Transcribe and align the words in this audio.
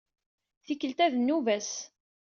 Tikkelt-a 0.65 1.07
d 1.11 1.13
nnuba-s. 1.17 1.71